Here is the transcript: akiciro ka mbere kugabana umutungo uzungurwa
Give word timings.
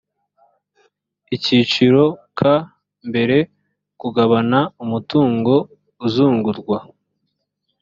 akiciro 1.35 2.03
ka 2.39 2.53
mbere 3.09 3.37
kugabana 3.99 4.59
umutungo 4.83 5.53
uzungurwa 6.05 6.77